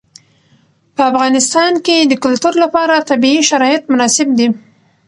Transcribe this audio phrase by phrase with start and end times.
[0.95, 4.47] په افغانستان کې د کلتور لپاره طبیعي شرایط مناسب دي.